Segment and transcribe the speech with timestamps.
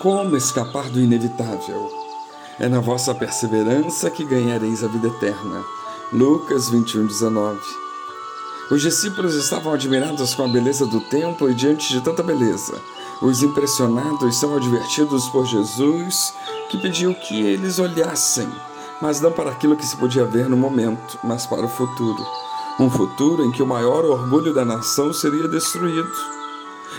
[0.00, 1.92] Como escapar do inevitável?
[2.58, 5.62] É na vossa perseverança que ganhareis a vida eterna.
[6.10, 7.60] Lucas 21, 19.
[8.70, 12.80] Os discípulos estavam admirados com a beleza do templo e diante de tanta beleza.
[13.20, 16.32] Os impressionados são advertidos por Jesus,
[16.70, 18.48] que pediu que eles olhassem,
[19.02, 22.26] mas não para aquilo que se podia ver no momento, mas para o futuro.
[22.78, 26.39] Um futuro em que o maior orgulho da nação seria destruído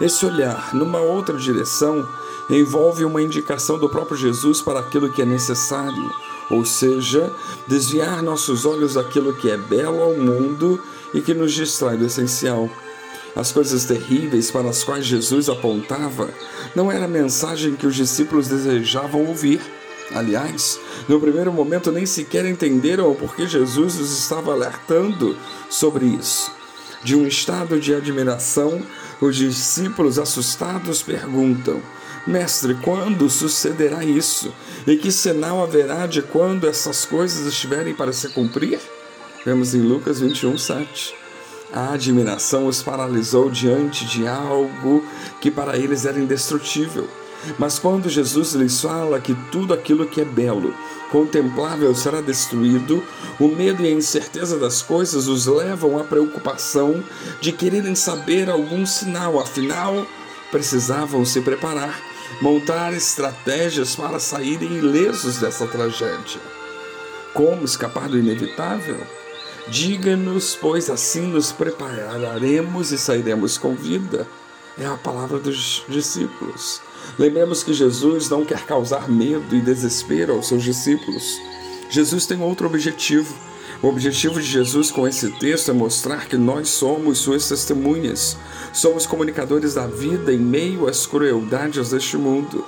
[0.00, 2.06] esse olhar numa outra direção
[2.50, 6.10] envolve uma indicação do próprio Jesus para aquilo que é necessário,
[6.50, 7.32] ou seja,
[7.66, 10.80] desviar nossos olhos daquilo que é belo ao mundo
[11.12, 12.68] e que nos distrai do essencial.
[13.34, 16.28] As coisas terríveis para as quais Jesus apontava
[16.74, 19.60] não era a mensagem que os discípulos desejavam ouvir.
[20.14, 25.36] Aliás, no primeiro momento nem sequer entenderam o porquê Jesus os estava alertando
[25.68, 26.52] sobre isso.
[27.02, 28.80] De um estado de admiração,
[29.20, 31.80] os discípulos assustados perguntam:
[32.26, 34.52] Mestre, quando sucederá isso?
[34.86, 38.80] E que sinal haverá de quando essas coisas estiverem para se cumprir?
[39.44, 41.14] Vemos em Lucas 21, 7.
[41.72, 45.04] A admiração os paralisou diante de algo
[45.40, 47.08] que para eles era indestrutível
[47.58, 50.74] mas quando Jesus lhes fala que tudo aquilo que é belo,
[51.10, 53.02] contemplável será destruído,
[53.38, 57.02] o medo e a incerteza das coisas os levam à preocupação
[57.40, 60.06] de quererem saber algum sinal, afinal,
[60.50, 62.00] precisavam se preparar,
[62.40, 66.40] montar estratégias para saírem ilesos dessa tragédia.
[67.32, 68.96] Como escapar do inevitável?
[69.68, 74.26] Diga-nos, pois assim nos prepararemos e sairemos com vida.
[74.78, 76.80] É a palavra dos discípulos.
[77.18, 81.40] Lembremos que Jesus não quer causar medo e desespero aos seus discípulos.
[81.88, 83.32] Jesus tem outro objetivo.
[83.80, 88.36] O objetivo de Jesus com esse texto é mostrar que nós somos suas testemunhas,
[88.72, 92.64] somos comunicadores da vida em meio às crueldades deste mundo.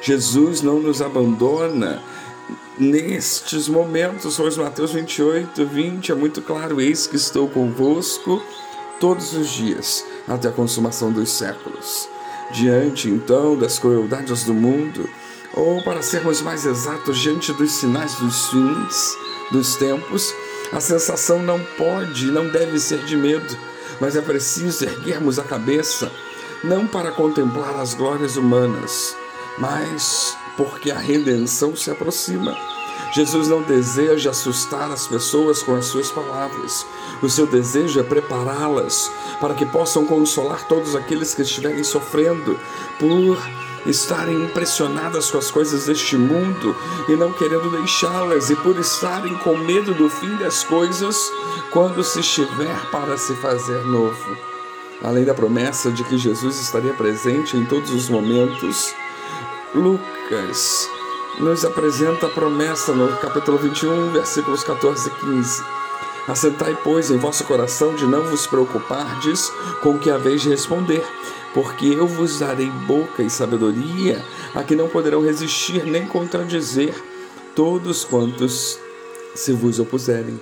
[0.00, 2.02] Jesus não nos abandona
[2.78, 8.40] nestes momentos, pois Mateus 28, 20 é muito claro: Eis que estou convosco
[8.98, 12.08] todos os dias, até a consumação dos séculos.
[12.52, 15.08] Diante, então, das crueldades do mundo,
[15.54, 19.16] ou para sermos mais exatos, diante dos sinais dos fins
[19.50, 20.32] dos tempos,
[20.72, 23.56] a sensação não pode e não deve ser de medo,
[24.00, 26.10] mas é preciso erguermos a cabeça,
[26.62, 29.16] não para contemplar as glórias humanas,
[29.58, 32.56] mas porque a redenção se aproxima.
[33.12, 36.86] Jesus não deseja assustar as pessoas com as suas palavras.
[37.20, 39.10] O seu desejo é prepará-las
[39.40, 42.58] para que possam consolar todos aqueles que estiverem sofrendo
[42.98, 43.38] por
[43.86, 46.76] estarem impressionadas com as coisas deste mundo
[47.08, 51.16] e não querendo deixá-las, e por estarem com medo do fim das coisas
[51.70, 54.36] quando se estiver para se fazer novo.
[55.02, 58.94] Além da promessa de que Jesus estaria presente em todos os momentos,
[59.74, 60.88] Lucas
[61.40, 65.64] nos apresenta a promessa no capítulo 21, versículos 14 e 15.
[66.28, 69.50] Assentai, pois, em vosso coração de não vos preocupardes
[69.82, 71.02] com o que haveis de responder,
[71.54, 74.22] porque eu vos darei boca e sabedoria
[74.54, 76.94] a que não poderão resistir nem contradizer
[77.56, 78.78] todos quantos
[79.34, 80.38] se vos opuserem.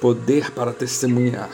[0.00, 1.50] Poder para testemunhar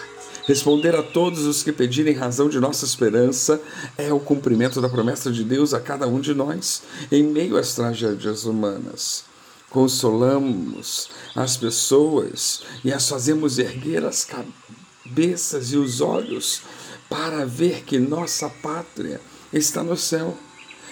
[0.46, 3.60] Responder a todos os que pedirem razão de nossa esperança
[3.96, 7.74] é o cumprimento da promessa de Deus a cada um de nós em meio às
[7.74, 9.24] tragédias humanas.
[9.68, 16.62] Consolamos as pessoas e as fazemos erguer as cabeças e os olhos
[17.08, 19.20] para ver que nossa pátria
[19.52, 20.36] está no céu.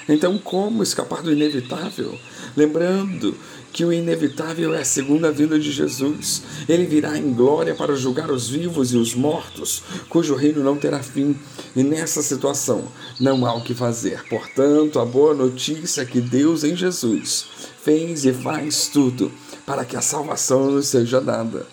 [0.08, 2.18] Então, como escapar do inevitável?
[2.56, 3.36] Lembrando
[3.72, 6.42] que o inevitável é a segunda vinda de Jesus.
[6.68, 11.02] Ele virá em glória para julgar os vivos e os mortos, cujo reino não terá
[11.02, 11.36] fim.
[11.76, 12.84] E nessa situação
[13.20, 14.24] não há o que fazer.
[14.28, 17.46] Portanto, a boa notícia é que Deus em Jesus
[17.82, 19.30] fez e faz tudo
[19.66, 21.66] para que a salvação nos seja dada.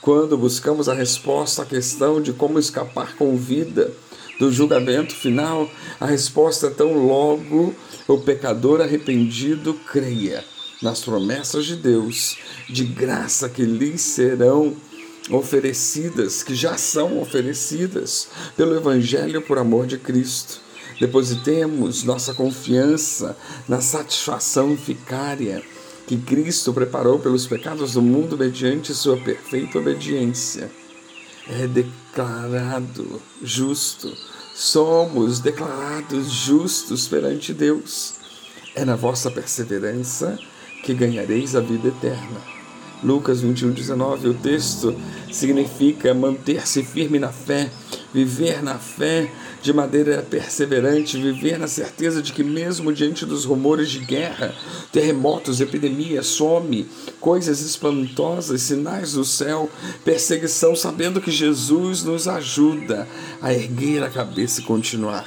[0.00, 3.92] Quando buscamos a resposta à questão de como escapar com vida,
[4.42, 5.70] do julgamento final,
[6.00, 7.72] a resposta é tão logo
[8.08, 10.44] o pecador arrependido creia
[10.82, 12.36] nas promessas de Deus,
[12.68, 14.74] de graça que lhes serão
[15.30, 20.60] oferecidas, que já são oferecidas pelo Evangelho por amor de Cristo.
[20.98, 23.36] Depositemos nossa confiança
[23.68, 25.62] na satisfação vicária
[26.04, 30.81] que Cristo preparou pelos pecados do mundo mediante sua perfeita obediência.
[31.48, 34.16] É declarado justo,
[34.54, 38.14] somos declarados justos perante Deus.
[38.74, 40.38] É na vossa perseverança
[40.84, 42.61] que ganhareis a vida eterna.
[43.02, 44.28] Lucas 21, 19.
[44.28, 44.94] O texto
[45.30, 47.70] significa manter-se firme na fé,
[48.12, 53.90] viver na fé de maneira perseverante, viver na certeza de que, mesmo diante dos rumores
[53.90, 54.54] de guerra,
[54.92, 56.88] terremotos, epidemias, some,
[57.20, 59.70] coisas espantosas, sinais do céu,
[60.04, 63.08] perseguição, sabendo que Jesus nos ajuda
[63.40, 65.26] a erguer a cabeça e continuar.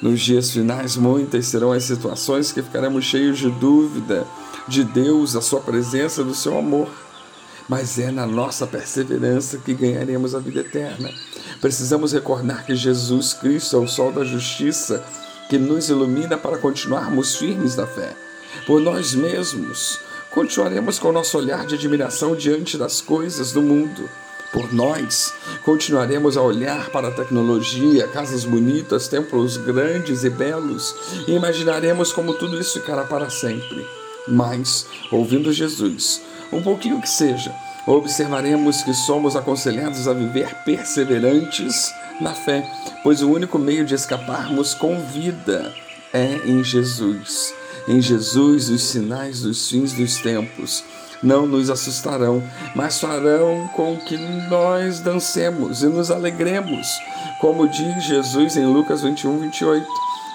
[0.00, 4.26] Nos dias finais, muitas serão as situações que ficaremos cheios de dúvida
[4.68, 6.88] de Deus, da Sua presença, do Seu amor.
[7.68, 11.10] Mas é na nossa perseverança que ganharemos a vida eterna.
[11.60, 15.04] Precisamos recordar que Jesus Cristo é o sol da justiça
[15.48, 18.16] que nos ilumina para continuarmos firmes na fé.
[18.66, 20.00] Por nós mesmos,
[20.30, 24.08] continuaremos com o nosso olhar de admiração diante das coisas do mundo.
[24.52, 25.32] Por nós,
[25.64, 30.94] continuaremos a olhar para a tecnologia, casas bonitas, templos grandes e belos,
[31.26, 33.86] e imaginaremos como tudo isso ficará para sempre.
[34.28, 36.20] Mas, ouvindo Jesus,
[36.52, 37.54] um pouquinho que seja,
[37.86, 42.64] observaremos que somos aconselhados a viver perseverantes na fé,
[43.02, 45.72] pois o único meio de escaparmos com vida
[46.12, 47.52] é em Jesus.
[47.88, 50.84] Em Jesus, os sinais dos fins dos tempos
[51.22, 52.42] não nos assustarão,
[52.74, 54.16] mas farão com que
[54.48, 56.86] nós dancemos e nos alegremos,
[57.40, 59.86] como diz Jesus em Lucas 21, 28.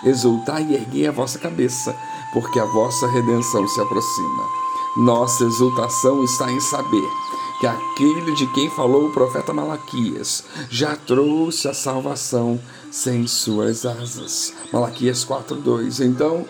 [0.06, 1.95] Exultai e erguei a vossa cabeça
[2.33, 4.44] porque a vossa redenção se aproxima.
[4.97, 7.07] Nossa exultação está em saber
[7.59, 12.59] que aquele de quem falou o profeta Malaquias já trouxe a salvação
[12.91, 14.53] sem suas asas.
[14.71, 16.00] Malaquias 4:2.
[16.00, 16.45] Então,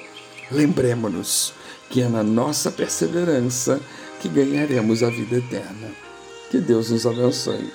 [0.51, 1.53] lembremos-nos
[1.89, 3.79] que é na nossa perseverança
[4.19, 5.91] que ganharemos a vida eterna.
[6.49, 7.71] Que Deus nos abençoe.